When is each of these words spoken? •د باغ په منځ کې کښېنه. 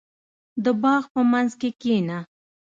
•د 0.63 0.65
باغ 0.83 1.03
په 1.13 1.21
منځ 1.31 1.51
کې 1.59 1.69
کښېنه. 1.81 2.19